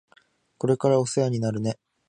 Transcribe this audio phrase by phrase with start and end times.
[0.57, 1.77] これからお世話になるね。